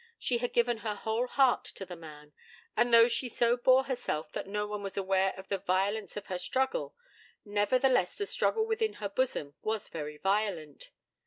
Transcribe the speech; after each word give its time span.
She 0.17 0.39
had 0.39 0.51
given 0.51 0.77
her 0.77 0.95
whole 0.95 1.27
heart 1.27 1.63
to 1.63 1.85
the 1.85 1.95
man; 1.95 2.33
and, 2.75 2.91
though 2.91 3.07
she 3.07 3.29
so 3.29 3.55
bore 3.55 3.83
herself 3.83 4.31
that 4.31 4.47
no 4.47 4.65
one 4.65 4.81
was 4.81 4.97
aware 4.97 5.31
of 5.37 5.49
the 5.49 5.59
violence 5.59 6.17
of 6.17 6.27
the 6.27 6.39
struggle, 6.39 6.95
nevertheless 7.45 8.15
the 8.17 8.25
struggle 8.25 8.65
within 8.65 8.93
her 8.93 9.09
bosom 9.09 9.53
was 9.61 9.89
very 9.89 10.17
violent. 10.17 10.89